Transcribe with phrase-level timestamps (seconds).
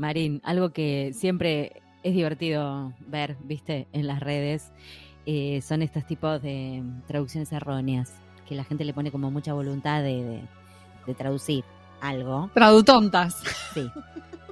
[0.00, 4.72] Marín, algo que siempre es divertido ver, viste, en las redes,
[5.26, 8.12] eh, son estos tipos de traducciones erróneas,
[8.48, 10.42] que la gente le pone como mucha voluntad de, de-
[11.06, 11.64] de traducir
[12.00, 13.36] algo, Tradutontas.
[13.74, 13.90] sí,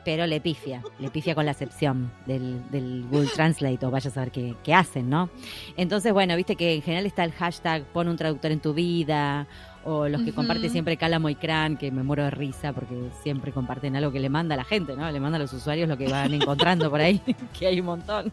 [0.04, 4.12] pero le pifia, le pifia con la acepción del, del Google Translate o vaya a
[4.12, 5.28] saber qué, qué hacen, ¿no?
[5.76, 9.46] Entonces, bueno, viste que en general está el hashtag pon un traductor en tu vida,
[9.84, 10.36] o los que Ujú.
[10.36, 14.20] comparte siempre Calamo y Cran, que me muero de risa porque siempre comparten algo que
[14.20, 15.10] le manda a la gente, ¿no?
[15.10, 17.20] Le manda a los usuarios lo que van encontrando por ahí,
[17.58, 18.32] que hay un montón.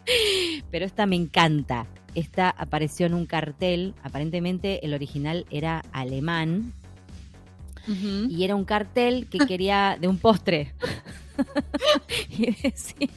[0.70, 1.86] Pero esta me encanta.
[2.14, 6.72] Esta apareció en un cartel, aparentemente el original era alemán,
[8.28, 10.74] y era un cartel que quería de un postre.
[12.30, 13.08] y decía,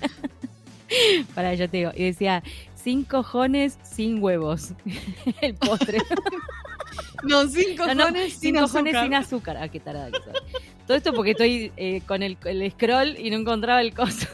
[1.33, 2.43] para yo te digo, y decía,
[2.75, 4.73] sin cojones, sin huevos.
[5.41, 5.99] el postre.
[7.23, 9.03] No, sin cojones, no, sin, sin cojones, azúcar.
[9.03, 9.57] sin azúcar.
[9.57, 10.33] Ah, qué tarada que soy.
[10.87, 14.27] Todo esto porque estoy eh, con el, el scroll y no encontraba el coso.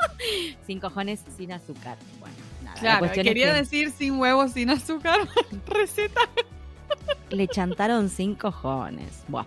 [0.66, 1.98] sin cojones, sin azúcar.
[2.20, 2.74] Bueno, nada.
[2.74, 5.20] la Claro, quería que decir sin huevos, sin azúcar.
[5.66, 6.20] Receta.
[7.30, 9.24] le chantaron sin cojones.
[9.28, 9.46] Buah.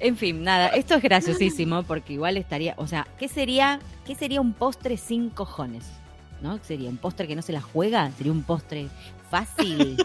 [0.00, 4.40] En fin, nada, esto es graciosísimo porque igual estaría, o sea, ¿qué sería, qué sería
[4.40, 5.84] un postre sin cojones?
[6.40, 6.58] ¿No?
[6.58, 8.10] ¿Qué ¿Sería un postre que no se la juega?
[8.12, 8.88] ¿Sería un postre
[9.30, 9.96] fácil?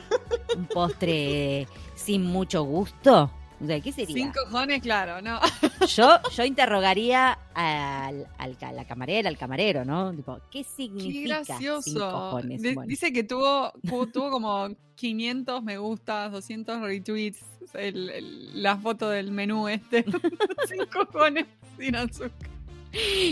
[0.55, 3.31] ¿Un postre sin mucho gusto?
[3.61, 4.13] O sea, ¿qué sería?
[4.15, 5.39] Sin cojones, claro, no.
[5.87, 10.11] Yo, yo interrogaría al, al ca- la camarera, al camarero, ¿no?
[10.13, 12.11] Tipo, ¿qué Qué significa sin gracioso.
[12.11, 12.61] cojones?
[12.61, 12.89] De- Bueno.
[12.89, 13.71] Dice que tuvo,
[14.11, 17.39] tuvo, como 500 me gustas, 200 retweets,
[17.73, 20.03] el- el- la foto del menú este.
[20.67, 21.45] sin cojones,
[21.79, 22.31] sin azúcar.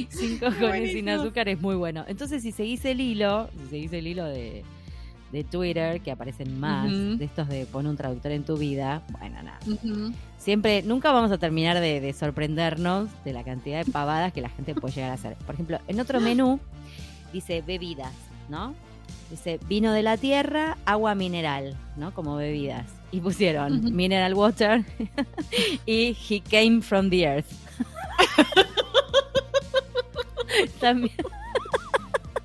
[0.09, 2.05] Sin cojones, sin azúcar es muy bueno.
[2.07, 4.63] Entonces, si seguís el hilo, si seguís el hilo de,
[5.31, 9.41] de Twitter, que aparecen más, de estos de pon un traductor en tu vida, bueno,
[9.41, 9.59] nada.
[10.37, 14.49] Siempre, nunca vamos a terminar de, de sorprendernos de la cantidad de pavadas que la
[14.49, 15.35] gente puede llegar a hacer.
[15.45, 16.59] Por ejemplo, en otro menú
[17.31, 18.13] dice bebidas,
[18.49, 18.73] ¿no?
[19.29, 22.13] Dice vino de la tierra, agua mineral, ¿no?
[22.13, 22.85] Como bebidas.
[23.11, 24.85] Y pusieron mineral water
[25.85, 27.49] y he came from the earth.
[30.79, 31.11] También,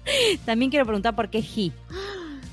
[0.46, 1.72] también quiero preguntar por qué he.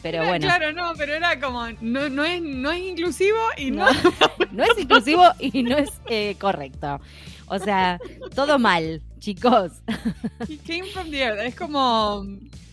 [0.03, 3.91] Pero bueno, Claro, no, pero era como, no, no, es, no es inclusivo y no.
[3.91, 4.13] no,
[4.51, 6.99] no es inclusivo y no es eh, correcto.
[7.47, 7.99] O sea,
[8.35, 9.71] todo mal, chicos.
[10.49, 11.39] He came from the earth.
[11.39, 12.25] Es como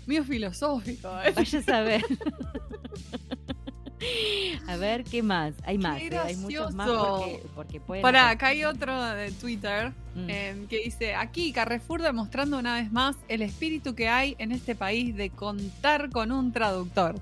[0.06, 1.08] medio filosófico.
[1.24, 1.32] ¿eh?
[1.34, 2.04] Vaya a saber.
[4.66, 5.55] A ver, ¿qué más?
[5.65, 6.11] Hay más, ¿eh?
[6.19, 8.03] hay muchos más porque, porque pueden...
[8.03, 10.27] Pará, hacer- acá hay otro de Twitter Mm.
[10.28, 14.75] eh, que dice, aquí Carrefour demostrando una vez más el espíritu que hay en este
[14.75, 17.15] país de contar con un traductor.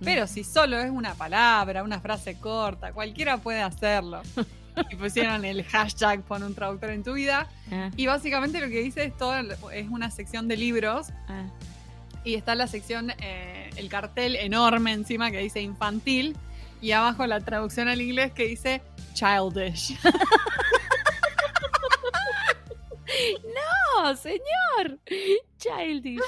[0.00, 0.04] Mm.
[0.04, 4.20] Pero si solo es una palabra, una frase corta, cualquiera puede hacerlo.
[4.90, 7.46] Y pusieron el hashtag pon un traductor en tu vida.
[7.70, 9.32] Ah, Y básicamente lo que dice es todo,
[9.70, 11.44] es una sección de libros ah.
[12.24, 16.36] Y está la sección, eh, el cartel enorme encima que dice infantil
[16.80, 18.82] y abajo la traducción al inglés que dice
[19.14, 19.96] childish.
[23.94, 24.98] No, señor.
[25.56, 26.20] Childish.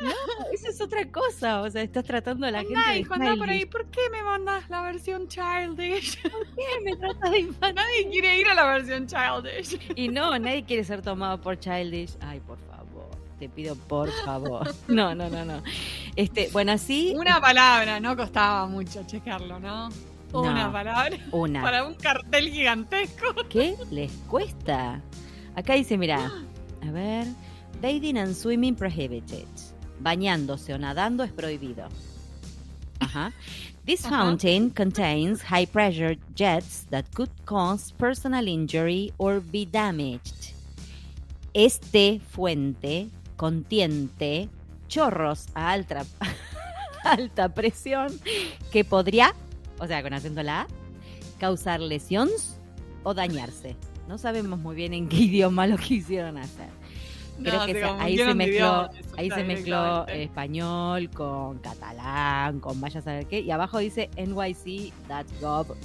[0.00, 0.10] No,
[0.52, 1.62] eso es otra cosa.
[1.62, 3.64] O sea, estás tratando a la gente de hijo, por ahí.
[3.66, 6.22] ¿por qué me mandas la versión childish?
[6.22, 7.74] ¿Qué me tratas de infantil?
[7.74, 9.78] Nadie quiere ir a la versión childish.
[9.96, 12.16] Y no, nadie quiere ser tomado por childish.
[12.20, 12.87] Ay, por favor.
[13.38, 14.74] Te pido por favor.
[14.88, 15.62] No, no, no, no.
[16.16, 17.14] Este, bueno, así.
[17.16, 19.88] Una palabra, no costaba mucho checarlo, ¿no?
[20.32, 20.72] Una No.
[20.72, 21.62] palabra Una.
[21.62, 23.26] para un cartel gigantesco.
[23.48, 25.00] ¿Qué les cuesta?
[25.54, 26.30] Acá dice, mira,
[26.86, 27.26] a ver,
[27.80, 29.46] bathing and swimming prohibited.
[30.00, 31.88] Bañándose o nadando es prohibido.
[33.00, 33.32] Ajá.
[33.86, 34.16] This Ajá.
[34.24, 40.52] fountain contains high pressure jets that could cause personal injury or be damaged.
[41.54, 44.50] Este fuente contiene
[44.88, 46.04] chorros a alta,
[47.04, 48.08] alta presión
[48.70, 49.34] que podría,
[49.78, 50.66] o sea, con acento la A,
[51.38, 52.58] causar lesiones
[53.04, 53.76] o dañarse.
[54.08, 56.68] No sabemos muy bien en qué idioma lo quisieron hacer.
[57.40, 62.98] Creo No, que se- ahí se mezcló, ahí se mezcló español con catalán, con vaya
[62.98, 65.76] a saber qué, y abajo dice NYC.gov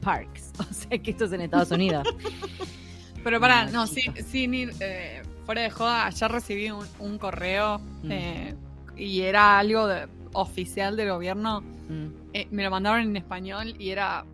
[0.00, 0.50] Parks.
[0.58, 2.08] O sea que esto es en Estados Unidos.
[3.22, 7.78] Pero para, No, no, sin ir eh, fuera de joda, ayer recibí un, un correo
[8.02, 8.10] Mm.
[8.12, 8.54] eh,
[8.96, 11.62] y era algo de- oficial del gobierno.
[11.88, 12.06] Mm.
[12.34, 14.24] eh, me lo mandaron en español y era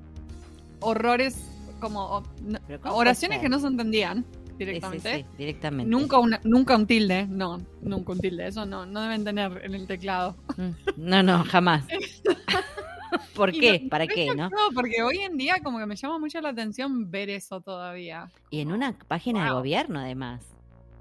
[0.80, 1.36] horrores
[1.80, 5.16] como o- no- Pero ¿cómo oraciones que no se entendían Sí, sí, directamente.
[5.16, 5.90] sí, directamente.
[5.90, 9.74] Nunca, una, nunca un tilde, no, nunca un tilde, eso no, no deben tener en
[9.74, 10.36] el teclado.
[10.56, 10.70] Mm.
[10.96, 11.84] No, no, jamás.
[13.34, 13.80] ¿Por qué?
[13.80, 14.48] no- ¿Para qué, no?
[14.48, 18.30] No, porque hoy en día como que me llama mucho la atención ver eso todavía.
[18.50, 20.44] Y en una página de gobierno, además.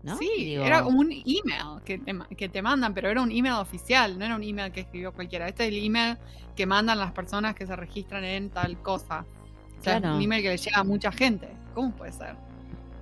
[0.04, 0.18] ¿No?
[0.18, 3.56] Sí, Digo, era como un email que te, que te mandan, pero era un email
[3.56, 5.48] oficial, no era un email que escribió cualquiera.
[5.48, 6.18] Este es el email
[6.56, 9.26] que mandan las personas que se registran en tal cosa.
[9.80, 11.50] O sea, es un email que le llega a mucha gente.
[11.74, 12.36] ¿Cómo puede ser?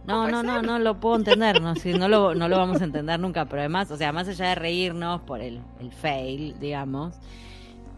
[0.05, 2.85] No, no, no, no lo puedo entender, no, sí, no, lo, no lo vamos a
[2.85, 7.15] entender nunca, pero además, o sea, más allá de reírnos por el, el fail, digamos,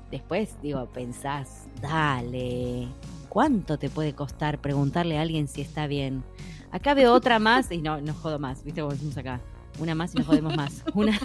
[0.10, 2.90] después, digo, pensás, dale,
[3.30, 6.24] ¿cuánto te puede costar preguntarle a alguien si está bien?
[6.72, 9.40] Acá veo otra más y no, no jodo más, viste como decimos acá,
[9.80, 10.84] una más y no jodemos más.
[10.94, 11.20] Una,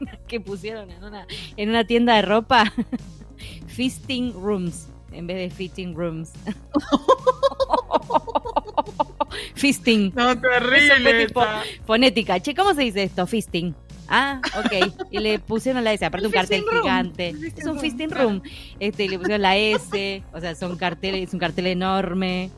[0.00, 2.72] una que pusieron en una, en una tienda de ropa,
[3.68, 6.32] feasting rooms, en vez de fitting rooms.
[9.54, 10.12] Feasting.
[10.14, 11.26] No, terrible.
[11.26, 11.44] tipo-
[11.86, 12.40] Fonética.
[12.40, 13.26] Che, ¿cómo se dice esto?
[13.26, 13.74] Fisting.
[14.08, 14.92] Ah, ok.
[15.10, 16.82] Y le pusieron la S, aparte un El cartel room.
[16.82, 17.28] gigante.
[17.30, 18.42] Es un room, fisting room.
[18.80, 22.50] Este, y le pusieron la S, o sea, son carteles, es un cartel enorme.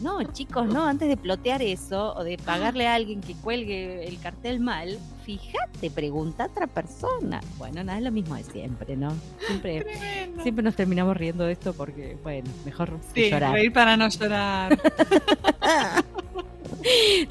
[0.00, 4.18] No, chicos, no, antes de plotear eso o de pagarle a alguien que cuelgue el
[4.20, 7.40] cartel mal, fíjate, pregunta a otra persona.
[7.56, 9.12] Bueno, nada, es lo mismo de siempre, ¿no?
[9.46, 10.42] Siempre, Tremendo.
[10.42, 13.52] siempre nos terminamos riendo de esto porque, bueno, mejor Sí, llorar.
[13.54, 14.78] reír para no llorar.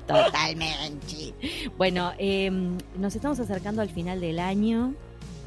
[0.07, 1.33] Totalmente.
[1.77, 2.51] Bueno, eh,
[2.97, 4.94] nos estamos acercando al final del año.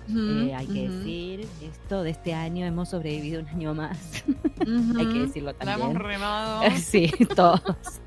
[0.08, 2.64] Eh, hay que decir esto de este año.
[2.64, 4.25] Hemos sobrevivido un año más.
[4.99, 6.05] hay que decirlo La hemos también.
[6.05, 6.62] remado.
[6.76, 7.60] Sí, todos.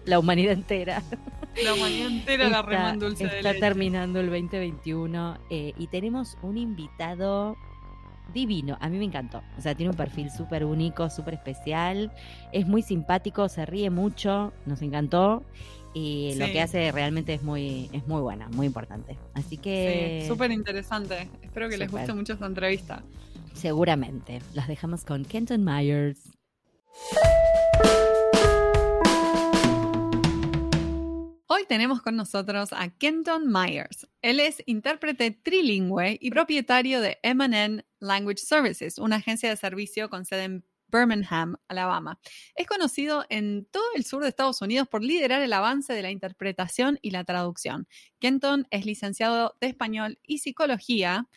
[0.06, 1.04] La humanidad entera.
[1.64, 3.60] La humanidad entera la está en dulce de está leche.
[3.60, 7.56] terminando el 2021 eh, y tenemos un invitado
[8.34, 8.78] divino.
[8.80, 9.42] A mí me encantó.
[9.58, 12.12] O sea, tiene un perfil súper único, súper especial.
[12.54, 14.54] Es muy simpático, se ríe mucho.
[14.66, 15.44] Nos encantó.
[15.94, 19.18] Y lo que hace realmente es muy, es muy buena, muy importante.
[19.34, 21.28] Así que Sí, súper interesante.
[21.42, 23.04] Espero que les guste mucho esta entrevista.
[23.54, 26.32] seguramente las dejamos con Kenton Myers.
[31.48, 34.08] Hoy tenemos con nosotros a Kenton Myers.
[34.22, 40.24] Él es intérprete trilingüe y propietario de M&N Language Services, una agencia de servicio con
[40.24, 42.20] sede en Birmingham, Alabama.
[42.56, 46.12] Es conocido en todo el sur de Estados Unidos por liderar el avance de la
[46.12, 47.88] interpretación y la traducción.
[48.20, 51.28] Kenton es licenciado de español y psicología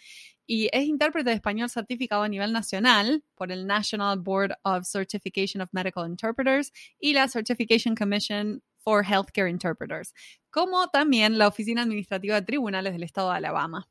[0.46, 5.62] y es intérprete de español certificado a nivel nacional por el National Board of Certification
[5.62, 10.12] of Medical Interpreters y la Certification Commission for Healthcare Interpreters,
[10.50, 13.88] como también la Oficina Administrativa de Tribunales del Estado de Alabama.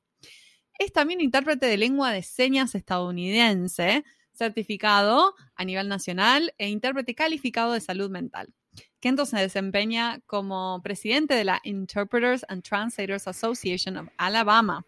[0.78, 7.74] Es también intérprete de lengua de señas estadounidense, certificado a nivel nacional e intérprete calificado
[7.74, 8.54] de salud mental.
[9.00, 14.86] Kenton se desempeña como presidente de la Interpreters and Translators Association of Alabama.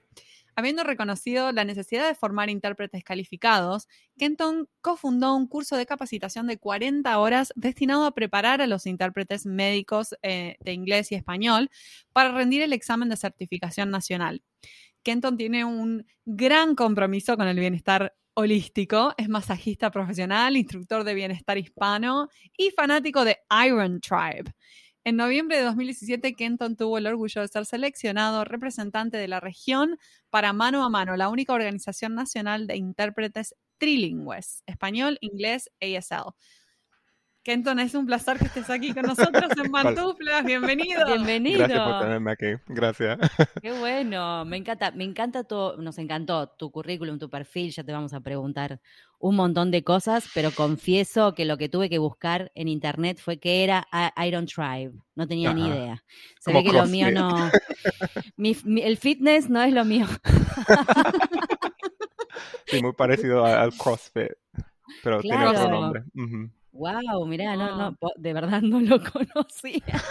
[0.57, 6.57] Habiendo reconocido la necesidad de formar intérpretes calificados, Kenton cofundó un curso de capacitación de
[6.57, 11.69] 40 horas destinado a preparar a los intérpretes médicos eh, de inglés y español
[12.13, 14.43] para rendir el examen de certificación nacional.
[15.03, 21.57] Kenton tiene un gran compromiso con el bienestar holístico, es masajista profesional, instructor de bienestar
[21.57, 24.53] hispano y fanático de Iron Tribe.
[25.05, 29.97] En noviembre de 2017, Kenton tuvo el orgullo de ser seleccionado representante de la región
[30.29, 36.33] para Mano a Mano, la única organización nacional de intérpretes trilingües, español, inglés, ASL.
[37.45, 40.43] Kenton, es un placer que estés aquí con nosotros en Pantuflas.
[40.43, 41.05] Bienvenido.
[41.05, 41.59] Bienvenido.
[41.59, 42.45] Gracias por tenerme aquí.
[42.65, 43.19] Gracias.
[43.61, 47.91] Qué bueno, me encanta, me encanta tu, nos encantó tu currículum, tu perfil, ya te
[47.91, 48.79] vamos a preguntar
[49.19, 53.37] un montón de cosas, pero confieso que lo que tuve que buscar en internet fue
[53.37, 53.87] que era
[54.25, 56.03] Iron Tribe, no tenía ni idea.
[56.39, 57.51] Se Como ve que lo mío no,
[58.37, 60.07] mi- mi- el fitness no es lo mío.
[62.65, 64.31] Sí, muy parecido al CrossFit,
[65.03, 66.01] pero tiene otro nombre.
[66.15, 66.49] Ujú.
[66.75, 70.03] Wow, mirá, no, no, de verdad no lo conocía.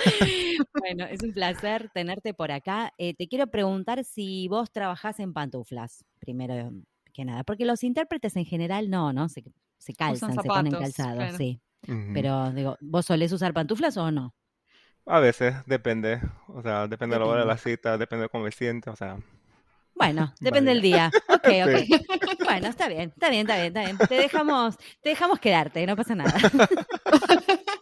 [0.80, 2.90] bueno, es un placer tenerte por acá.
[2.96, 6.72] Eh, te quiero preguntar si vos trabajás en pantuflas, primero
[7.12, 9.28] que nada, porque los intérpretes en general no, ¿no?
[9.28, 9.44] Se,
[9.76, 11.36] se calzan, se ponen calzados, claro.
[11.36, 11.60] sí.
[12.14, 14.34] Pero digo, ¿vos solés usar pantuflas o no?
[15.04, 16.18] A veces, depende.
[16.48, 18.90] O sea, depende de la hora de la cita, depende de cómo me siento.
[18.90, 19.18] O sea,
[19.94, 21.10] Bueno, depende del día.
[21.28, 21.72] Ok, ok.
[22.44, 23.96] Bueno, está bien, está bien, está bien, está bien.
[23.98, 26.34] Te dejamos, te dejamos quedarte, no pasa nada.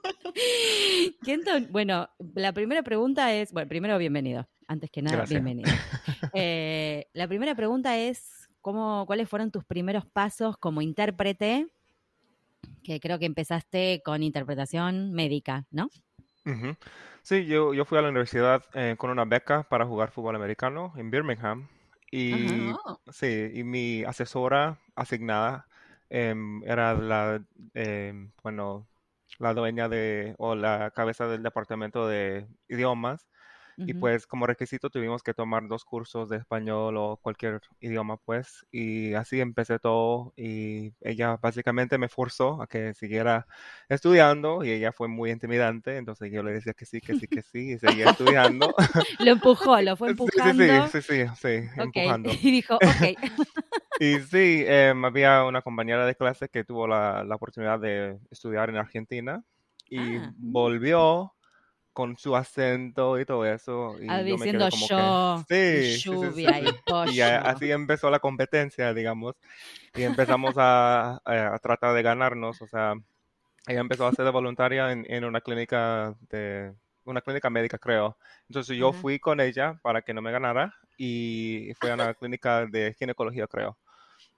[1.25, 5.43] Kenton, bueno, la primera pregunta es, bueno, primero bienvenido, antes que nada, Gracias.
[5.43, 5.71] bienvenido.
[6.33, 11.67] Eh, la primera pregunta es, ¿cómo, ¿cuáles fueron tus primeros pasos como intérprete?
[12.83, 15.91] Que creo que empezaste con interpretación médica, ¿no?
[17.23, 20.93] Sí, yo, yo fui a la universidad eh, con una beca para jugar fútbol americano
[20.97, 21.69] en Birmingham.
[22.13, 22.79] Y
[23.13, 25.67] sí, y mi asesora asignada
[26.11, 28.89] em, era la, em, bueno,
[29.39, 33.29] la dueña de, o la cabeza del departamento de idiomas.
[33.85, 33.95] Y Ujú.
[33.95, 38.67] pues como requisito tuvimos que tomar dos cursos de español o cualquier idioma, pues.
[38.71, 43.47] Y así empecé todo y ella básicamente me forzó a que siguiera
[43.89, 47.43] estudiando y ella fue muy intimidante, entonces yo le decía que sí, que sí, que
[47.43, 48.75] sí y seguía estudiando.
[49.19, 50.75] Lo empujó, lo fue Sí, sí, empujando.
[50.87, 51.49] sí, sí, sí, sí,
[51.79, 52.41] Ok, empujando.
[52.43, 53.03] y dijo, ok.
[53.99, 58.69] Y sí, em, había una compañera de clase que tuvo la, la oportunidad de estudiar
[58.71, 59.45] en Argentina
[59.89, 60.33] y Ah.
[60.37, 61.35] volvió
[61.93, 63.97] con su acento y todo eso.
[64.01, 66.67] Y Ah, yo me diciendo como yo, que, y sí, sí, sí, lluvia, sí.
[66.67, 67.13] y.
[67.13, 69.35] Y así empezó la competencia, digamos,
[69.95, 71.21] y empezamos a,
[71.63, 72.63] tratar de ganarnos.
[72.63, 72.95] O sea,
[73.67, 76.73] ella empezó a ser voluntaria en, en una clínica de
[77.05, 78.17] una clínica médica, creo.
[78.49, 82.67] Entonces yo fui con ella para que no me ganara y fue a una clínica
[82.67, 83.77] de ginecología, creo.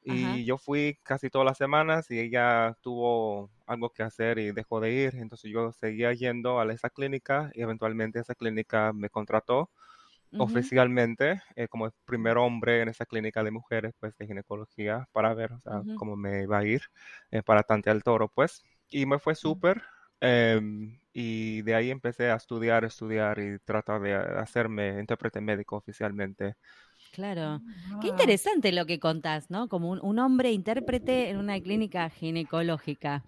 [0.08, 0.38] Ajá.
[0.38, 4.80] Y yo fui casi todas las semanas y ella tuvo algo que hacer y dejó
[4.80, 5.14] de ir.
[5.16, 9.70] Entonces yo seguía yendo a esa clínica y eventualmente esa clínica me contrató
[10.36, 15.32] oficialmente eh, como el primer hombre en esa clínica de mujeres pues de ginecología para
[15.34, 16.82] ver o sea, cómo me iba a ir
[17.30, 19.82] eh, para tantear el toro pues y me fue súper
[20.20, 26.56] em, y de ahí empecé a estudiar estudiar y tratar de hacerme intérprete médico oficialmente
[27.14, 27.62] Claro.
[28.00, 28.10] Qué Wow.
[28.10, 29.68] interesante lo que contás, ¿no?
[29.68, 33.24] Como un, un hombre intérprete en una clínica ginecológica.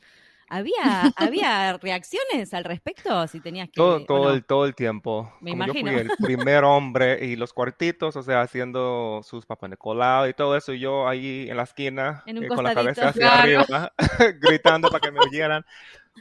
[0.48, 0.74] ¿Había,
[1.16, 3.26] ¿Había reacciones al respecto?
[3.28, 3.74] Si tenías que...
[3.74, 4.30] todo, todo no?
[4.32, 6.00] el, todo el tiempo Me como yo fui imagino.
[6.00, 10.72] el primer hombre y los cuartitos o sea haciendo sus papas Nicolau y todo eso
[10.72, 13.42] y yo ahí en la esquina En un eh, con la cabeza hacia Claro.
[13.42, 13.92] arriba
[14.40, 15.64] gritando para que me oyeran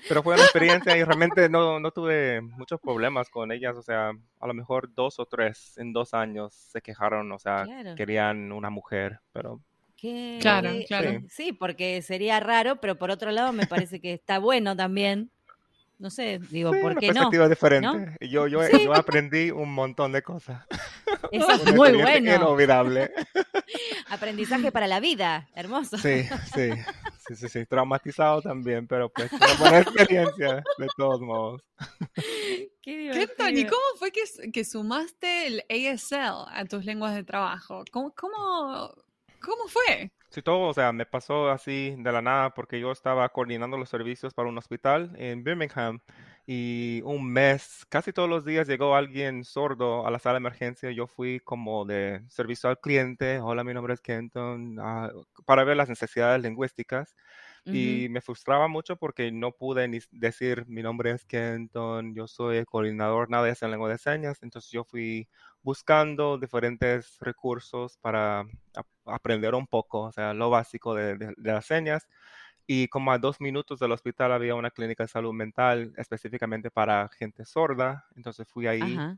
[0.08, 3.76] Pero fue una experiencia y realmente no, no tuve muchos problemas con ellas.
[3.78, 7.64] O sea, a lo mejor dos o tres en dos años se quejaron, o sea,
[7.64, 7.96] Claro.
[7.96, 9.60] querían una mujer, pero
[9.98, 11.10] Qué- Claro, qué- claro.
[11.10, 15.32] eh, Sí, porque sería raro, pero por otro lado me parece que está bueno también.
[15.98, 17.30] No sé, digo, sí, ¿por una qué no?
[17.48, 18.18] diferente.
[18.28, 18.84] Yo, yo, Sí.
[18.84, 20.66] yo aprendí un montón de cosas.
[21.32, 22.36] Eso es muy bueno.
[22.36, 23.12] Inolvidable.
[24.10, 25.98] Aprendizaje para la vida, hermoso.
[25.98, 26.24] Sí,
[26.54, 26.70] sí,
[27.28, 31.62] sí, sí, sí, traumatizado también, pero pues una buena experiencia de todos modos.
[32.82, 33.70] Qué Kenton, ¿y divertido.
[33.72, 37.84] cómo fue que, que sumaste el ASL a tus lenguas de trabajo?
[37.92, 38.94] ¿Cómo, cómo,
[39.42, 40.12] cómo fue?
[40.30, 43.90] Sí, todo, o sea, me pasó así de la nada porque yo estaba coordinando los
[43.90, 46.00] servicios para un hospital en Birmingham
[46.48, 50.92] y un mes, casi todos los días llegó alguien sordo a la sala de emergencia.
[50.92, 55.12] Yo fui como de servicio al cliente, hola, mi nombre es Kenton, ah,
[55.46, 57.16] para ver las necesidades lingüísticas.
[57.70, 62.58] Y me frustraba mucho porque no pude ni decir mi nombre es Kenton, yo soy
[62.58, 64.38] el coordinador, nada de en lengua de señas.
[64.44, 65.28] Entonces yo fui
[65.64, 68.42] buscando diferentes recursos para
[68.76, 72.08] ap- aprender un poco, o sea, lo básico de, de- de las señas.
[72.68, 77.10] Y como a dos minutos del hospital había una clínica de salud mental específicamente para
[77.10, 78.06] gente sorda.
[78.16, 79.18] Entonces fui ahí Ajá.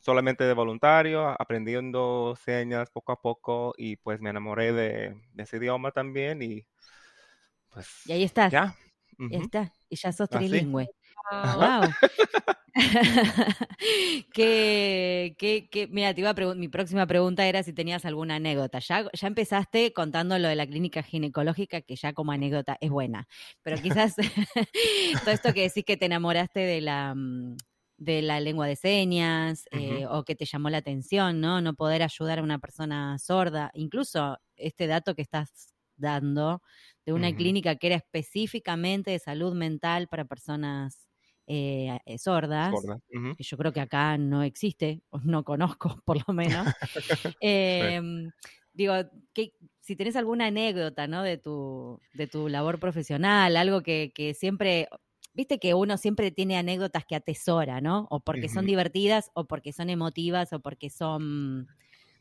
[0.00, 5.58] solamente de voluntario, aprendiendo señas poco a poco y pues me enamoré de, de ese
[5.58, 6.66] idioma también y
[7.70, 8.54] pues Y ahí estás.
[8.54, 8.74] ya.
[9.28, 9.74] Ya ujú, está.
[9.88, 10.68] Y ya sos así.
[10.68, 10.90] trilingüe.
[11.30, 11.96] Ah, Wow.
[14.32, 18.36] que, que, que- mira, te iba a pregun- mi próxima pregunta era si tenías alguna
[18.36, 18.78] anécdota.
[18.80, 23.26] Ya, ya empezaste contando lo de la clínica ginecológica, que ya como anécdota es buena.
[23.62, 24.14] Pero quizás
[25.24, 27.56] todo esto que decís que te enamoraste de la, mm,
[27.98, 31.60] de la lengua de señas, eh, o que te llamó la atención, ¿no?
[31.60, 33.70] No poder ayudar a una persona sorda.
[33.74, 36.62] Incluso este dato que estás dando
[37.04, 41.09] de una clínica que era específicamente de salud mental para personas
[41.52, 43.00] eh, eh, sordas, Sorda,
[43.36, 46.64] que yo creo que acá no existe, o no conozco por lo menos.
[47.40, 48.30] Em,
[48.72, 48.94] digo,
[49.34, 51.24] que, si tenés alguna anécdota, ¿no?
[51.24, 54.88] De tu, de tu labor profesional, algo que, que siempre,
[55.34, 58.06] viste que uno siempre tiene anécdotas que atesora, ¿no?
[58.10, 61.66] O porque son divertidas, o porque son emotivas, o porque son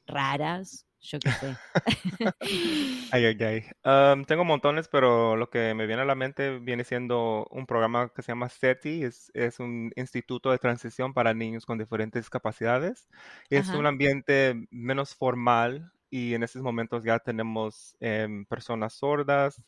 [0.07, 1.59] raras, yo qué sé.
[3.11, 3.37] Ay, ay,
[3.83, 4.25] ay.
[4.27, 8.21] Tengo montones, pero lo que me viene a la mente viene siendo un programa que
[8.21, 13.07] se llama SETI, es, es un instituto de transición para niños con diferentes capacidades.
[13.49, 13.73] Es Ajá.
[13.73, 19.61] un ambiente menos formal y en estos momentos ya tenemos em, personas sordas,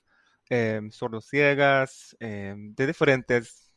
[0.50, 3.74] em, sordociegas, em, de diferentes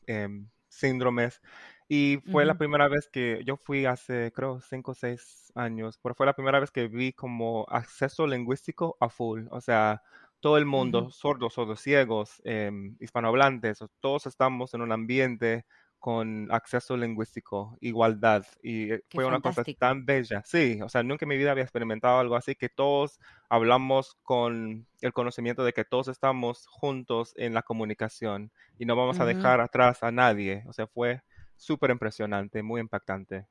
[0.68, 1.40] síndromes.
[1.88, 2.59] Y fue la Ujú.
[2.59, 6.59] primera vez que yo fui hace, creo, cinco o seis años, pero fue la primera
[6.61, 9.47] vez que vi como acceso lingüístico a full.
[9.50, 10.03] O sea,
[10.41, 11.11] todo el mundo, Ujú.
[11.11, 15.67] sordos, sordos, ciegos, em, hispanohablantes, todos estamos en un ambiente
[15.99, 18.45] con acceso lingüístico, igualdad.
[18.62, 20.43] Y eh, Qué fue una cosa tan bella.
[20.45, 24.87] Sí, o sea, nunca en mi vida había experimentado algo así, que todos hablamos con
[25.00, 29.25] el conocimiento de que todos estamos juntos en la comunicación y no vamos a Ujú.
[29.26, 30.64] dejar atrás a nadie.
[30.67, 31.23] O sea, fue
[31.56, 33.46] súper impresionante, muy impactante.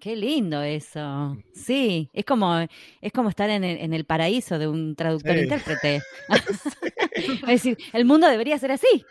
[0.00, 1.36] Qué lindo eso.
[1.54, 2.58] Sí, es como,
[3.00, 6.02] es como estar en el, en el paraíso de un traductor-intérprete.
[7.14, 9.04] es decir, el mundo debería ser así.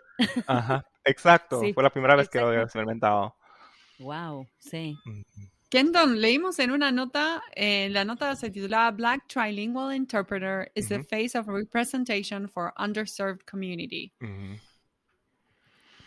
[0.45, 1.61] Ajá, exacto.
[1.73, 3.35] Fue la primera vez que lo he experimentado.
[3.99, 4.95] Wow, sí.
[5.69, 11.03] Kenton, leímos en una nota, eh, la nota se titulaba Black Trilingual Interpreter is the
[11.03, 14.13] face of representation for underserved community.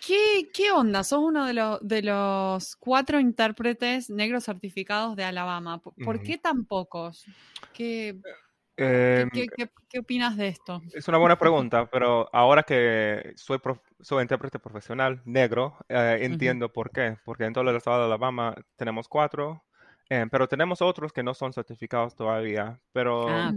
[0.06, 1.02] ¿Qué, onda?
[1.02, 5.80] Sos uno de, los de los cuatro intérpretes negros certificados de Alabama.
[5.80, 7.24] ¿Por, qué tan pocos?
[7.72, 8.20] ¿Qué,
[8.76, 10.80] em, qué, opinas de esto?
[10.94, 13.58] Es una buena pregunta, pero ahora que soy,
[14.00, 17.16] soy intérprete profesional negro, eh, entiendo por qué.
[17.24, 19.64] Porque en todo el estado de Alabama tenemos cuatro,
[20.08, 22.80] eh, pero tenemos otros que no son certificados todavía.
[22.92, 23.52] Pero ah,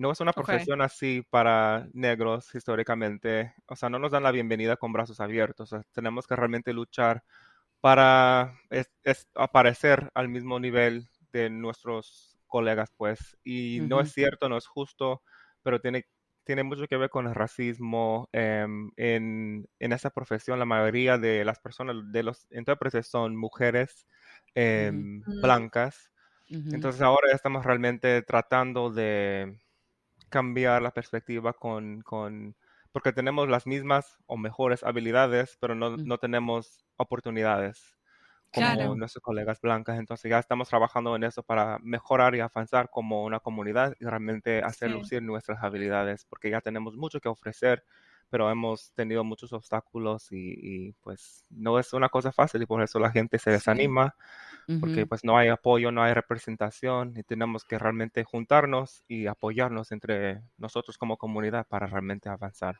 [0.00, 3.52] no es una profesión así para negros históricamente.
[3.66, 5.76] O sea, no nos dan la bienvenida con brazos abiertos.
[5.92, 7.22] tenemos que realmente luchar
[7.82, 8.58] para
[9.34, 13.36] aparecer al mismo nivel de nuestros colegas, pues.
[13.44, 15.20] Y no es cierto, no es justo,
[15.62, 16.06] pero tiene,
[16.44, 18.26] tiene mucho que ver con el racismo.
[18.32, 24.06] Em, en, en esta profesión, la mayoría de las personas, de los intérpretes son mujeres
[24.54, 26.10] em, blancas.
[26.48, 29.60] Entonces ahora estamos realmente tratando de
[30.30, 32.56] cambiar la perspectiva con, con,
[32.92, 37.98] porque tenemos las mismas o mejores habilidades, pero no, no tenemos oportunidades
[38.52, 39.98] como nuestros colegas blancas.
[39.98, 44.60] Entonces ya estamos trabajando en eso para mejorar y avanzar como una comunidad y realmente
[44.60, 47.84] hacer lucir nuestras habilidades, porque ya tenemos mucho que ofrecer,
[48.28, 52.98] pero hemos tenido muchos obstáculos y, pues no es una cosa fácil y por eso
[52.98, 54.14] la gente se desanima
[54.78, 59.90] porque pues no hay apoyo, no hay representación y tenemos que realmente juntarnos y apoyarnos
[59.92, 62.76] entre nosotros como comunidad para realmente avanzar.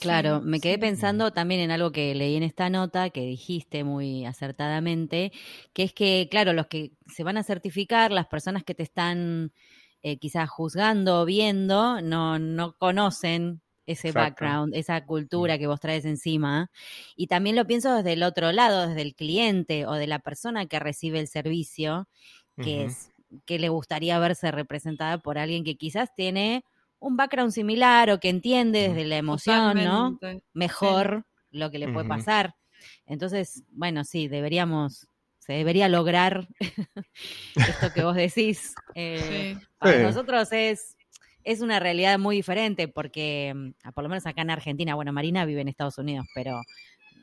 [0.00, 4.24] Claro, me quedé pensando también en algo que leí en esta nota que dijiste muy
[4.24, 5.32] acertadamente,
[5.72, 9.52] que es que, claro, los que se van a certificar, las personas que te están
[10.02, 15.58] eh, quizás juzgando o viendo, no, no conocen ese background, esa cultura mm.
[15.58, 16.70] que vos traes encima.
[17.16, 20.66] Y también lo pienso desde el otro lado, desde el cliente o de la persona
[20.66, 22.08] que recibe el servicio,
[22.62, 23.12] que es
[23.46, 26.64] que le gustaría verse representada por alguien que quizás tiene
[26.98, 30.18] un background similar o que entiende desde la emoción, ¿no?
[30.52, 32.54] Mejor lo que le puede pasar.
[33.06, 36.48] Entonces, bueno, sí, deberíamos, se debería lograr
[37.56, 38.74] esto que vos decís.
[38.94, 40.96] Eh, para nosotros es
[41.44, 45.44] es una realidad muy diferente porque, mm, por lo menos acá en Argentina, bueno, Marina
[45.44, 46.62] vive en Estados Unidos, pero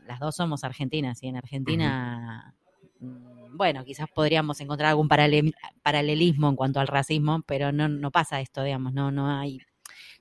[0.06, 2.54] las dos somos argentinas y en Argentina,
[3.00, 8.40] mm, bueno, quizás podríamos encontrar algún paralelismo en cuanto al racismo, pero no, no pasa
[8.40, 9.60] esto, digamos, no, no hay,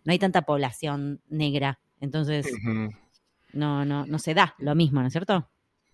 [0.04, 2.50] no hay tanta población negra, entonces
[3.52, 5.48] no, no, no se da lo mismo, ¿no es cierto?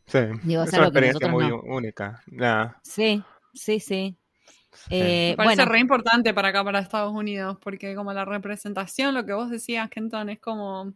[0.06, 2.22] Sí, es una experiencia muy única.
[2.82, 4.16] Sí, sí, sí.
[4.90, 9.24] Eh, Me parece re importante para acá, para Estados Unidos, porque como la representación, lo
[9.24, 10.92] que vos decías, Kenton, es como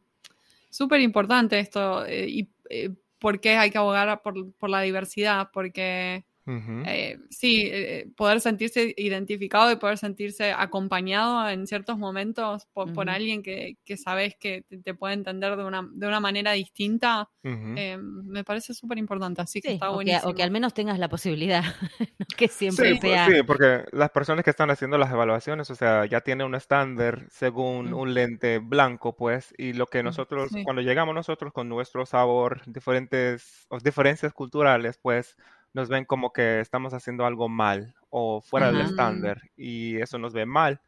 [0.71, 2.05] súper importante esto.
[2.07, 7.69] Eh, y eh, por qué hay que abogar por, por la diversidad, porque eh, sí,
[7.71, 14.37] eh, poder sentirse identificado y poder sentirse acompañado en ciertos momentos por, alguien que, sabes
[14.39, 19.43] que te, puede entender de una, de una manera distinta, eh, me parece súper importante.
[19.43, 20.23] Así que está o buenísimo.
[20.23, 21.63] Que, o que al menos tengas la posibilidad,
[22.37, 23.27] que siempre sí, sea.
[23.27, 27.27] Sí, porque las personas que están haciendo las evaluaciones, o sea, ya tienen un estándar
[27.31, 32.63] según un lente blanco, pues, y lo que nosotros, cuando llegamos nosotros con nuestro sabor,
[32.67, 35.37] diferentes, diferencias culturales, pues,
[35.73, 40.33] nos ven como que estamos haciendo algo mal o fuera del estándar y eso nos
[40.33, 40.81] ve mal.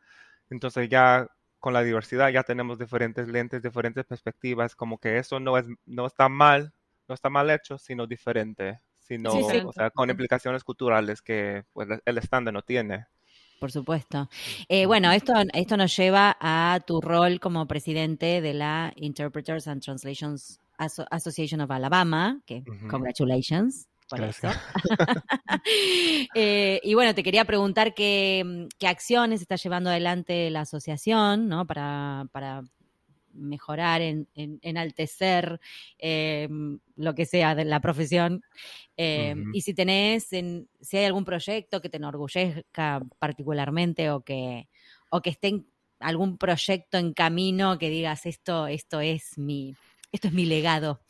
[0.50, 1.28] Entonces ya
[1.60, 6.06] con la diversidad ya tenemos diferentes lentes, diferentes perspectivas, como que eso no es no
[6.06, 6.72] está mal,
[7.08, 12.18] no está mal hecho, sino diferente, sino O sea, con implicaciones culturales que pues, el
[12.18, 13.06] estándar no tiene.
[13.60, 14.28] Por supuesto.
[14.68, 19.80] Eh, bueno, esto, esto nos lleva a tu rol como presidente de la Interpreters and
[19.80, 23.86] Translations Association of Alabama, que congratulations.
[26.34, 31.66] Eh, y bueno, te quería preguntar qué, acciones está llevando adelante la asociación, ¿no?
[31.66, 32.26] Para,
[33.34, 35.58] mejorar, en, enaltecer
[35.98, 36.48] eh,
[36.96, 38.42] lo que sea de la profesión.
[38.96, 44.68] Eh, y si tenés, si hay algún proyecto que te enorgullezca particularmente o que,
[45.10, 45.66] o que esté en
[46.02, 49.74] algún proyecto en camino que digas esto, esto es mi,
[50.12, 51.00] esto es mi legado.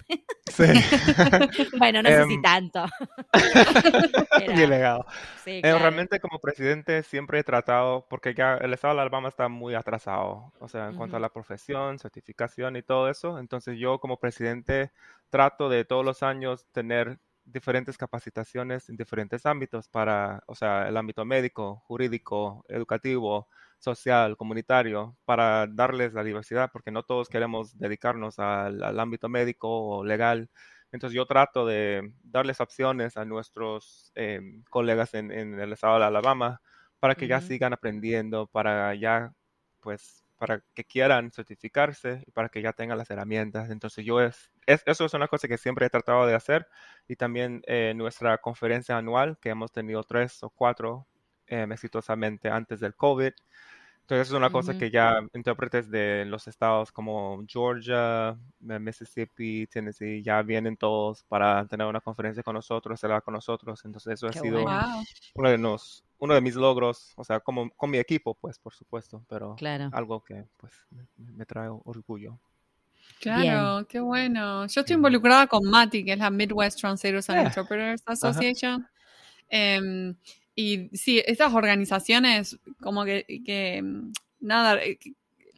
[0.47, 0.65] Sí.
[1.79, 2.85] bueno, no sé si em, tanto.
[4.55, 5.05] mi legado.
[5.45, 9.49] Sí, eh, realmente como presidente siempre he tratado, porque ya el estado de Alabama está
[9.49, 13.39] muy atrasado, o sea, en cuanto a la profesión, certificación y todo eso.
[13.39, 14.93] Entonces yo como presidente
[15.31, 20.97] trato de todos los años tener diferentes capacitaciones en diferentes ámbitos para, o sea, el
[20.97, 23.49] ámbito médico, jurídico, educativo,
[23.83, 30.05] social, comunitario, para darles la diversidad, porque no todos queremos dedicarnos al, ámbito médico o
[30.05, 30.49] legal.
[30.93, 36.61] Entonces yo trato de darles opciones a nuestros em, colegas en, el estado de Alabama
[37.01, 39.33] para que ya sigan aprendiendo, para ya,
[39.81, 43.71] pues, para que quieran certificarse y para que ya tengan las herramientas.
[43.71, 46.69] Entonces yo es, eso es una cosa que siempre he tratado de hacer
[47.09, 51.07] y también eh, nuestra conferencia anual que hemos tenido tres o cuatro
[51.47, 53.33] em, exitosamente antes del COVID.
[54.03, 60.43] Entonces es una cosa que ya intérpretes de los estados como Georgia, Mississippi, Tennessee, ya
[60.43, 63.81] vienen todos para tener una conferencia con nosotros, hablar con nosotros.
[63.85, 64.65] Entonces eso ha sido
[65.35, 68.73] uno de los uno de mis logros, o sea, como con mi equipo, pues, por
[68.73, 69.57] supuesto, pero
[69.91, 70.73] algo que, pues,
[71.17, 72.39] me, trae orgullo.
[73.21, 74.67] Claro, qué bueno.
[74.69, 78.87] Yo estoy involucrada con MATI, que es la Midwest Translators and Interpreters Association.
[79.49, 80.15] Em,
[80.55, 83.83] y sí, estas organizaciones como que,
[84.41, 84.99] nada, eh,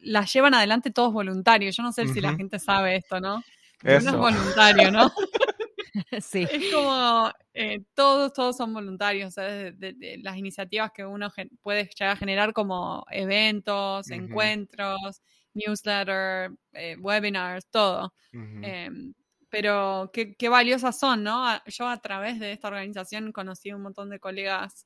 [0.01, 1.75] las llevan adelante todos voluntarios.
[1.75, 3.43] Yo no sé si la gente sabe esto, ¿no?
[3.83, 5.11] No es voluntario, ¿no?
[6.21, 6.47] sí.
[6.49, 11.31] Es como eh, todos, todos son voluntarios, de, las iniciativas que uno
[11.61, 15.21] puede llegar a generar como eventos, encuentros,
[15.53, 18.13] newsletter, eh, webinars, todo.
[18.33, 19.13] Em,
[19.57, 21.45] pero qué, valiosas son, ¿no?
[21.67, 24.85] Yo a través de esta organización conocí un montón de colegas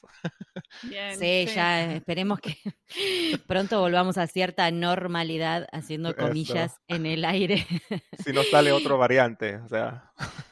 [1.18, 2.56] sí, ya esperemos que
[3.46, 7.66] pronto volvamos a cierta normalidad, haciendo comillas en el aire.
[8.24, 10.10] si no sale otro variante, o sea.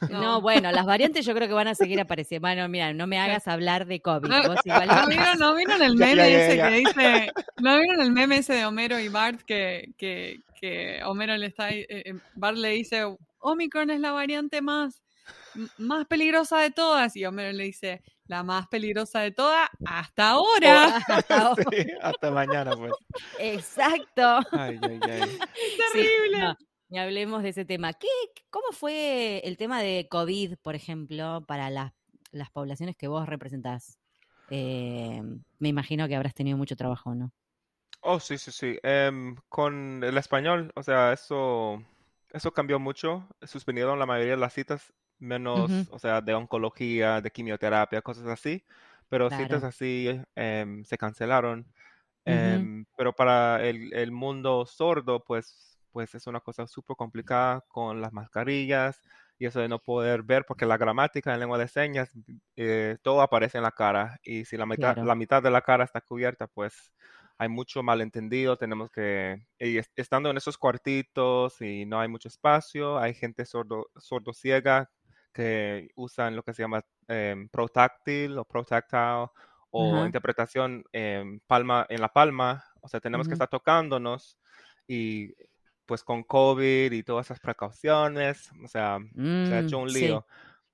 [0.09, 0.39] No.
[0.41, 2.47] bueno, las variantes yo creo que van a seguir apareciendo.
[2.47, 4.29] Bueno, mira, no me hagas hablar de COVID.
[4.29, 8.99] No, no, vieron, el meme ese que dice, no vieron el meme ese de Homero
[8.99, 13.03] y Bart que, que, que Homero le está, eh, eh, Bart le dice,
[13.39, 15.01] Omicron es la variante más
[15.77, 17.15] más peligrosa de todas.
[17.15, 20.97] Y Homero le dice, la más peligrosa de todas hasta ahora.
[22.01, 22.93] hasta, mañana, pues.
[23.39, 24.39] Exacto.
[24.51, 25.39] Ay, ay, ay.
[25.93, 26.55] Terrible.
[26.89, 27.93] y hablemos de ese tema.
[27.93, 28.07] ¿Qué,
[28.49, 31.93] ¿Cómo fue el tema de COVID, por ejemplo, para las,
[32.31, 33.99] las poblaciones que vos representás?
[34.49, 35.21] Eh,
[35.59, 37.31] me imagino que habrás tenido mucho trabajo, ¿no?
[38.01, 38.79] Oh, sí, sí, sí.
[38.83, 41.83] Em, con el español, o sea, eso,
[42.31, 43.27] eso cambió mucho.
[43.41, 48.63] Suspendieron la mayoría de las citas menos, o sea, de oncología, de quimioterapia, cosas así,
[49.09, 51.65] pero citas así em, se cancelaron.
[52.25, 58.01] Em, pero para el, el, mundo sordo, pues, pues es una cosa súper complicada con
[58.01, 59.01] las mascarillas
[59.39, 62.11] y eso de no poder ver, porque la gramática en lengua de señas,
[62.55, 65.85] eh, todo aparece en la cara y si la mitad, la mitad de la cara
[65.85, 66.93] está cubierta, pues
[67.37, 72.99] hay mucho malentendido, tenemos que, y estando en esos cuartitos y no hay mucho espacio,
[72.99, 74.91] hay gente sordo, sordo ciega
[75.33, 79.29] que usan lo que se llama eh, protáctil o protactile
[79.71, 82.63] o interpretación en palma, en la palma.
[82.81, 84.37] O sea, tenemos que estar tocándonos
[84.87, 85.33] y
[85.85, 90.25] pues con COVID y todas esas precauciones, o sea, se ha hecho mm, un lío.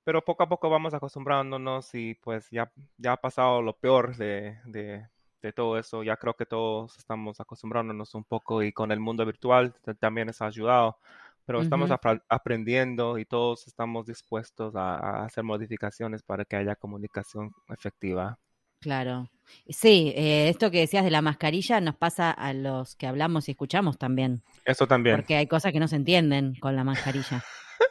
[0.03, 4.59] Pero poco a poco vamos acostumbrándonos y pues ya, ya ha pasado lo peor de,
[4.65, 5.07] de,
[5.41, 6.03] de todo eso.
[6.03, 10.41] Ya creo que todos estamos acostumbrándonos un poco y con el mundo virtual también nos
[10.41, 10.97] ha ayudado
[11.45, 11.89] pero estamos
[12.27, 18.37] aprendiendo y todos estamos dispuestos a, hacer modificaciones para que haya comunicación efectiva.
[18.79, 19.29] Claro.
[19.69, 23.51] Sí, eh, esto que decías de la mascarilla nos pasa a los que hablamos y
[23.51, 24.43] escuchamos también.
[24.65, 25.17] Eso también.
[25.17, 27.43] Porque hay cosas que no se entienden con la mascarilla.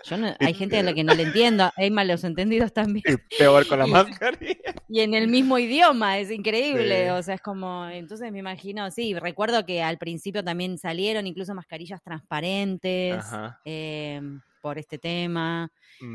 [0.04, 3.04] Yo hay gente a la que no le entiendo, hay malos entendidos también.
[3.06, 4.74] Y peor con la mascarilla.
[4.88, 7.10] Y en el mismo idioma, es increíble.
[7.12, 11.54] O sea, es como, entonces me imagino, sí, recuerdo que al principio también salieron incluso
[11.54, 13.24] mascarillas transparentes
[13.64, 14.20] eh,
[14.60, 15.70] por este tema.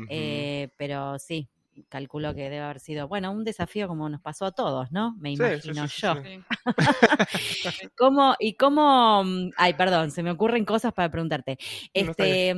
[0.08, 1.48] Eh, pero sí,
[1.88, 5.16] calculo que debe haber sido, bueno, un desafío como nos pasó a todos, ¿no?
[5.18, 6.14] Me imagino yo.
[7.96, 11.58] ¿Cómo, y cómo, mm, ay, perdón, se me ocurren cosas para preguntarte.
[11.92, 12.54] Este,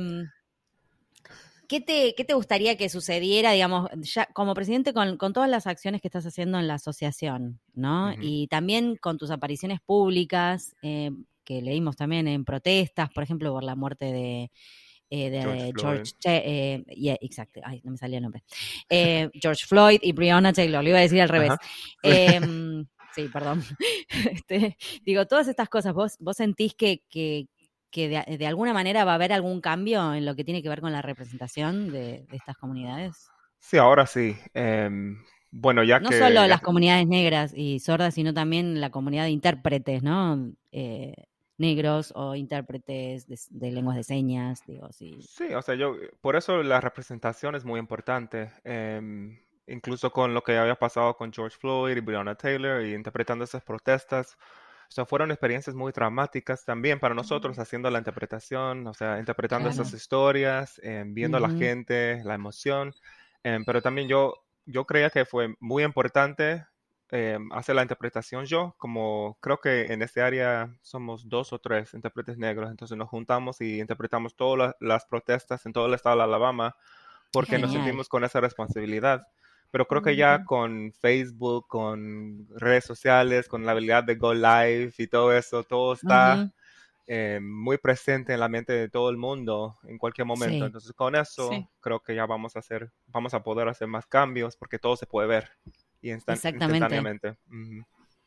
[1.73, 6.01] ¿qué, te, ¿Qué te gustaría que sucediera, digamos, ya como presidente con, todas las acciones
[6.01, 8.13] que estás haciendo en la asociación, ¿no?
[8.21, 11.09] Y también con tus apariciones públicas, eh,
[11.43, 14.51] que leímos también en protestas, por ejemplo, por la muerte de
[15.09, 16.83] eh, de George, eh,
[17.21, 18.43] exacto, ay, no me salía el nombre,
[18.89, 21.51] eh, George Floyd y Breonna Taylor, lo iba a decir al revés.
[22.01, 23.63] Em, sí, perdón.
[24.43, 27.47] Este, digo, todas estas cosas, ¿vos, vos sentís que, que,
[27.93, 30.91] de, alguna manera va a haber algún cambio en lo que tiene que ver con
[30.91, 33.29] la representación de, estas comunidades?
[33.59, 34.35] Sí, ahora sí.
[34.53, 36.19] Em, bueno, ya no que...
[36.19, 40.51] No solo las comunidades negras y sordas, sino también la comunidad de intérpretes, ¿no?
[40.71, 41.13] Eh,
[41.57, 45.19] negros o intérpretes de, lenguas de señas, digo, sí.
[45.21, 50.43] Sí, o sea, yo, por eso la representación es muy importante, em, incluso con lo
[50.43, 54.37] que había pasado con George Floyd y Breonna Taylor y interpretando esas protestas,
[54.89, 59.93] sea, fueron experiencias muy dramáticas también para nosotros haciendo la interpretación, o sea, interpretando esas
[59.93, 62.93] historias, em, viendo a la gente, la emoción,
[63.43, 64.33] em, pero también yo,
[64.65, 66.65] yo creía que fue muy importante
[67.15, 71.93] eh, hacer la interpretación yo, como creo que en este área somos dos o tres
[71.93, 76.23] intérpretes negros, entonces nos juntamos y interpretamos todas las protestas en todo el estado de
[76.23, 76.75] Alabama
[77.33, 79.27] porque nos sentimos con esa responsabilidad.
[79.73, 84.93] Pero creo que ya con Facebook, con redes sociales, con la habilidad de Go Live
[84.99, 86.53] y todo eso, todo está
[87.07, 90.67] eh, muy presente en la mente de todo el mundo en cualquier momento.
[90.67, 94.55] Entonces con eso creo que ya vamos a hacer, vamos a poder hacer más cambios
[94.55, 95.49] porque todo se puede ver
[96.01, 97.35] y instantáneamente.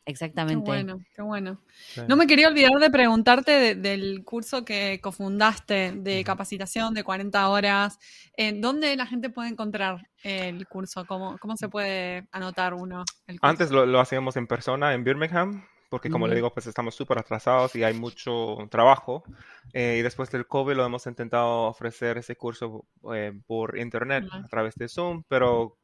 [0.07, 0.63] Exactamente.
[0.63, 1.59] Qué bueno, qué bueno.
[2.07, 7.99] No me quería olvidar de preguntarte del curso que cofundaste de capacitación de 40 horas.
[8.37, 11.05] ¿En ¿Dónde la gente puede encontrar el curso?
[11.05, 13.03] ¿Cómo, cómo se puede anotar uno?
[13.41, 17.75] Antes lo, hacíamos en persona en Birmingham, porque como le digo, pues estamos súper atrasados
[17.75, 19.23] y hay mucho trabajo.
[19.73, 24.47] Eh, y después del COVID lo hemos intentado ofrecer ese curso eh, por internet a
[24.47, 25.75] través de Zoom, pero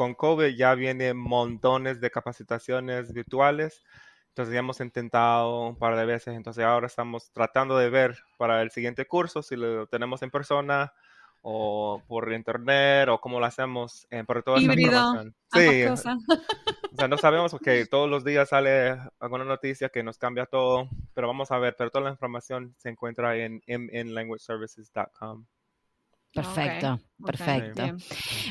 [0.00, 3.84] con COVID ya vienen montones de capacitaciones virtuales.
[4.28, 6.34] Entonces ya hemos intentado un par de veces.
[6.34, 10.94] Entonces ahora estamos tratando de ver para el siguiente curso si lo tenemos en persona
[11.42, 15.34] o por internet o cómo lo hacemos eh, por toda esta información.
[15.52, 16.16] Sí, o sea,
[17.06, 21.50] no sabemos porque todos los días sale alguna noticia que nos cambia todo, pero vamos
[21.50, 23.60] a ver, pero toda la información se encuentra en,
[26.32, 27.96] Perfecto, perfecto.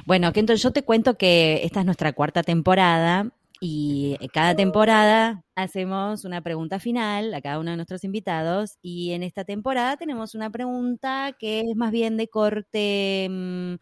[0.06, 6.24] Bueno, Kenton, yo te cuento que esta es nuestra cuarta temporada y cada temporada hacemos
[6.24, 10.50] una pregunta final a cada uno de nuestros invitados y en esta temporada tenemos una
[10.50, 13.28] pregunta que es más bien de corte...
[13.30, 13.76] Mm,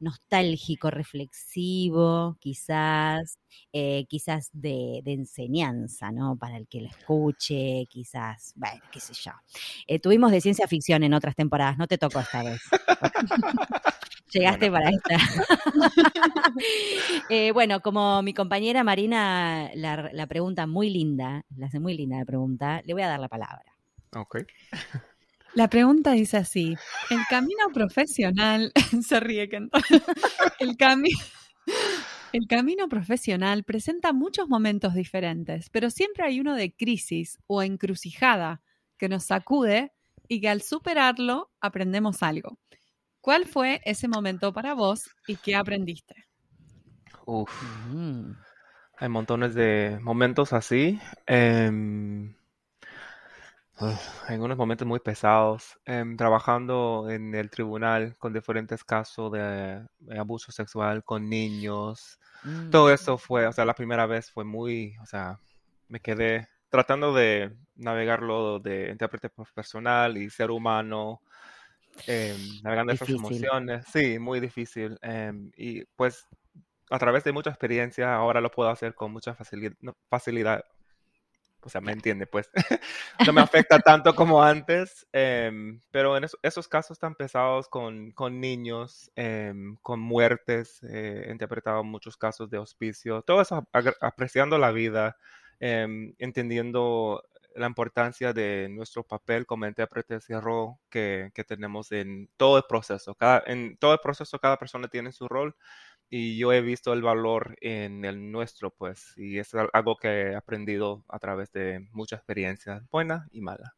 [0.00, 3.38] nostálgico, reflexivo, quizás,
[3.72, 6.36] eh, quizás de, enseñanza, ¿no?
[6.36, 9.32] Para el que lo escuche, quizás, bueno, qué sé yo.
[9.86, 12.60] Eh, tuvimos de ciencia ficción en otras temporadas, no te tocó esta vez.
[14.32, 15.16] Llegaste para esta.
[17.28, 22.18] Eh, bueno, como mi compañera Marina la, la pregunta muy linda, la hace muy linda
[22.18, 23.76] la pregunta, le voy a dar la palabra.
[24.16, 24.38] Ok.
[25.54, 26.76] La pregunta dice así:
[27.10, 29.68] el camino profesional se ríe que
[30.58, 31.18] el camino.
[32.32, 38.62] El camino profesional presenta muchos momentos diferentes, pero siempre hay uno de crisis o encrucijada
[38.96, 39.92] que nos sacude
[40.28, 42.56] y que al superarlo aprendemos algo.
[43.20, 46.14] ¿Cuál fue ese momento para vos y qué aprendiste?
[47.26, 47.50] Uf.
[47.88, 48.32] Mm.
[48.96, 51.00] Hay montones de momentos así.
[51.26, 52.34] Em,
[54.28, 59.86] en unos momentos muy pesados, em, trabajando en el tribunal con diferentes casos de,
[60.18, 62.18] abuso sexual con niños.
[62.70, 62.92] Todo mm.
[62.92, 65.38] eso fue, o sea, la primera vez fue muy, o sea,
[65.88, 71.20] me quedé tratando de navegarlo de intérprete profesional y ser humano,
[72.06, 73.84] em, navegando esas emociones.
[73.92, 74.98] Sí, muy difícil.
[75.02, 76.26] Em, y pues
[76.90, 79.34] a través de mucha experiencia ahora lo puedo hacer con mucha
[80.08, 80.64] facilidad
[81.62, 82.50] o sea, me entiende, pues,
[83.26, 88.40] no me afecta tanto como antes, em, pero en esos casos tan pesados con, con
[88.40, 93.66] niños, em, con muertes, eh, he interpretado muchos casos de hospicio, todo eso
[94.00, 95.16] apreciando la vida,
[95.60, 97.22] em, entendiendo
[97.54, 102.64] la importancia de nuestro papel como intérpretes y rol que, que, tenemos en todo el
[102.68, 103.14] proceso.
[103.14, 105.56] Cada, en todo el proceso cada persona tiene su rol
[106.10, 110.34] y yo he visto el valor en el nuestro, pues, y es algo que he
[110.34, 113.70] aprendido a través de muchas experiencias, buenas y malas.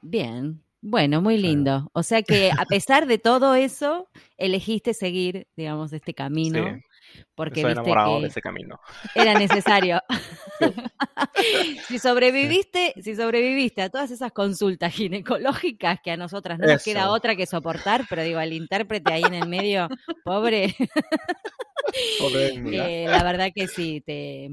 [0.00, 1.90] Bien, bueno, muy lindo.
[1.92, 4.08] O sea que a pesar de todo eso,
[4.38, 6.64] elegiste seguir, digamos, este camino.
[6.64, 6.82] Sí.
[7.34, 8.80] Porque Estoy enamorado de ese camino.
[9.14, 10.00] Era necesario.
[11.88, 17.10] si sobreviviste, si sobreviviste a todas esas consultas ginecológicas que a nosotras no nos queda
[17.10, 19.88] otra que soportar, pero digo, al intérprete ahí en el medio,
[20.24, 20.74] pobre.
[22.18, 24.50] pobre eh, la verdad que sí, te,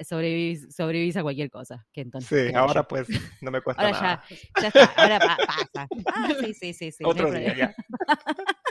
[0.00, 1.86] sobrevivís, a cualquier cosa.
[1.92, 3.08] Que entonces, sí, ahora pues
[3.40, 4.24] no me cuesta ahora nada.
[4.28, 5.18] Ya, ya está, ahora
[5.74, 5.88] pasa.
[6.06, 6.92] Ah, sí, sí, sí.
[6.92, 7.74] sí Otro día ya.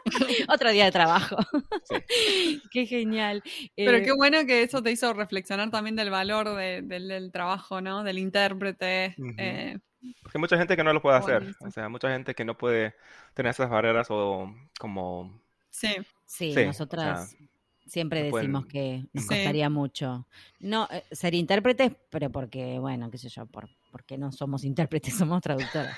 [0.49, 1.37] Otro día de trabajo.
[1.83, 2.61] Sí.
[2.71, 3.41] Qué genial.
[3.75, 8.03] Pero qué eh, bueno que eso te hizo reflexionar también del valor del, trabajo, ¿no?
[8.03, 9.15] Del intérprete.
[9.37, 9.79] eh,
[10.21, 11.55] porque hay mucha gente que no lo puede hacer.
[11.61, 12.95] O sea, mucha gente que no puede
[13.33, 15.41] tener esas barreras o como...
[15.69, 15.95] Sí.
[16.25, 17.35] Sí, nosotras...
[17.85, 20.25] Siempre decimos que nos costaría mucho.
[20.59, 25.13] No eh, ser intérpretes, pero porque, bueno, qué sé yo, por, porque no somos intérpretes,
[25.17, 25.97] somos traductoras.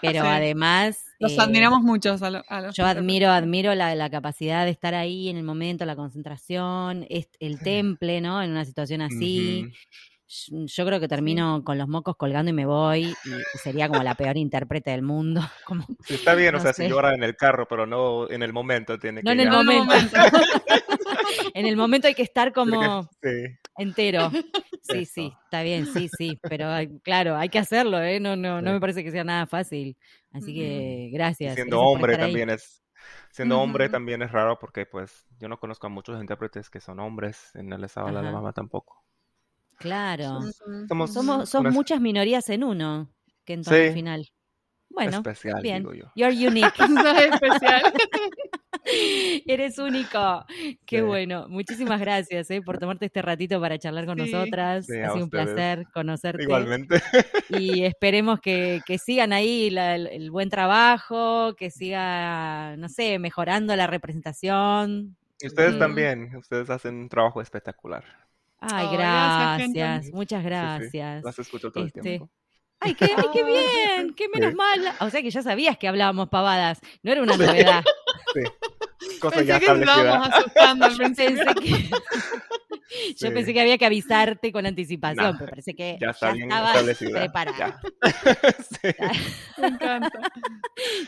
[0.00, 1.02] Pero además...
[1.18, 5.28] Los eh, admiramos mucho a, los Yo admiro, admiro la, la, capacidad de estar ahí
[5.28, 8.42] en el momento, la concentración, el temple, ¿no?
[8.42, 9.72] En una situación así.
[10.26, 14.14] Yo creo que termino con los mocos colgando y me voy y sería como la
[14.14, 15.40] peor intérprete del mundo.
[15.66, 18.98] Como, está bien, o sea, si llora en el carro, pero no en el momento
[18.98, 19.32] tiene no que...
[19.32, 20.16] en el momento.
[21.54, 23.08] en el momento hay que estar como
[23.76, 24.30] entero.
[24.82, 26.68] Sí, sí, está bien, sí, sí, pero
[27.02, 28.20] claro, hay que hacerlo, ¿eh?
[28.20, 29.96] No, no, no me parece que sea nada fácil.
[30.32, 31.54] Así que gracias.
[31.54, 32.82] siendo hombre también es,
[33.30, 36.98] siendo hombre también es raro porque pues yo no conozco a muchos intérpretes que son
[37.00, 39.03] hombres en el estado de Alabama tampopo.
[39.78, 40.40] Claro.
[40.88, 41.12] Somos,
[41.48, 43.10] Somos muchas minorías en uno,
[43.44, 44.28] que entonces al final.
[44.94, 45.78] Bueno, especial, bien.
[45.78, 46.04] digo yo.
[46.14, 46.72] You're unique.
[47.32, 47.82] especial.
[49.46, 50.44] Eres único.
[50.86, 51.46] Qué bueno.
[51.48, 54.86] Muchísimas gracias eh, por tomarte este ratito para charlar con nosotras.
[54.88, 56.44] ha sido un placer conocerte.
[56.44, 57.02] Igualmente.
[57.48, 65.16] Y esperemos que, sigan ahí el, buen trabajo, que siga, no sé, mejorando la representación.
[65.40, 66.36] Y ustedes también.
[66.36, 68.04] Ustedes hacen un trabajo espectacular.
[68.60, 70.10] Ay, gracias.
[70.12, 71.24] muchas gracias.
[71.24, 72.30] Las escucho todo el este, tiempo.
[72.80, 74.80] Ay, qué, ay, qué bien, qué menos mal.
[75.00, 77.82] O sea que ya sabías que hablábamos pavadas, no era una novedad.
[78.32, 78.40] Sí.
[79.20, 81.54] Cosa pensé ya que estábamos asustando al principio.
[81.54, 81.90] que...
[83.16, 87.80] Yo pensé que había que avisarte con anticipación, pero parece que ya, ya estabas preparada.
[88.70, 88.88] sí.
[89.58, 90.32] Me encanta.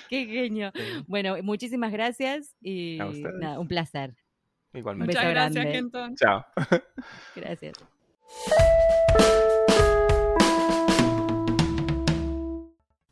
[0.09, 0.73] Qué genio.
[1.07, 2.99] Bueno, muchísimas gracias y
[3.41, 4.15] nada, un placer.
[4.77, 5.15] Igualmente.
[5.15, 6.15] Muchas gracias, Kenton.
[6.17, 6.45] Chao.
[7.37, 7.75] Gracias.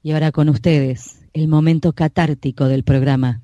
[0.03, 3.41] Y ahora con ustedes, el momento catártico del programa.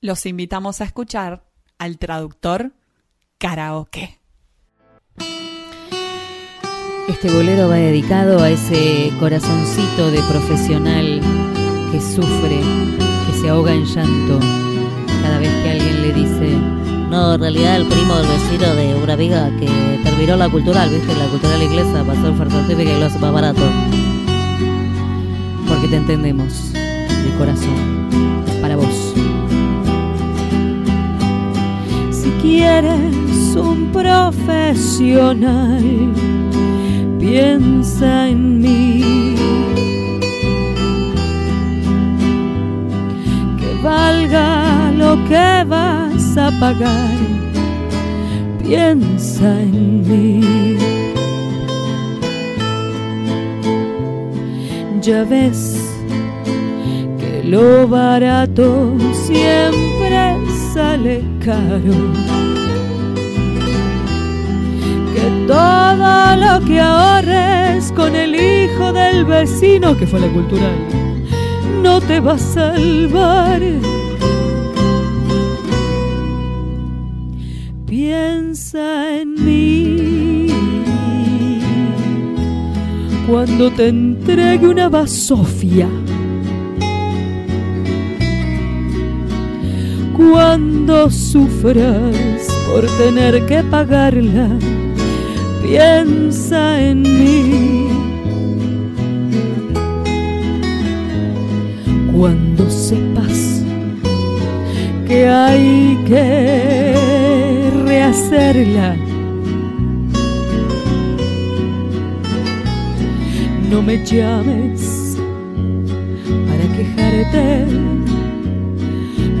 [0.00, 1.44] Los invitamos a escuchar
[1.78, 2.72] al traductor
[3.38, 4.18] karaoke.
[7.08, 11.20] Este bolero va dedicado a ese corazoncito de profesional
[11.90, 12.60] que sufre,
[13.26, 14.38] que se ahoga en llanto
[15.22, 19.12] cada vez que alguien le dice, no, en realidad el primo del vecino de una
[19.12, 19.68] amiga que
[20.02, 23.60] terminó la cultural, viste, la cultural inglesa, pasó en farmacéutica y lo hace más barato
[25.68, 28.08] porque te entendemos de corazón,
[28.62, 29.12] para vos.
[32.10, 35.82] Si quieres un profesional,
[37.20, 39.34] piensa en mí.
[43.58, 45.64] Que valga lo que
[46.34, 47.16] vas pagar,
[48.62, 51.02] piensa en mí.
[55.02, 55.80] ya ves
[57.18, 60.36] que lo barato siempre
[60.72, 61.96] sale caro.
[65.12, 70.76] Que todo lo que ahorres con el hijo del vecino, que fue la cultural,
[71.82, 73.60] no te va a salvar.
[78.74, 80.48] En mí
[83.28, 85.88] cuando te entregue una basofia.
[90.16, 94.48] Cuando sufras por tener que pagarla,
[95.62, 97.88] piensa en mí.
[102.14, 103.62] Cuando sepas
[105.06, 107.01] que hay que
[107.92, 108.96] rehacerla,
[113.70, 115.18] no me llames
[116.48, 117.44] para quejarte.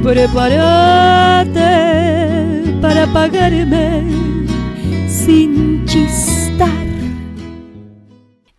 [0.02, 1.72] Prepárate
[2.82, 3.86] para pagarme
[5.08, 6.31] sin chistar.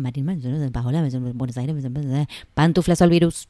[0.00, 0.26] Marín,
[1.34, 1.76] Buenos Aires,
[2.54, 3.46] Pantuflas al virus.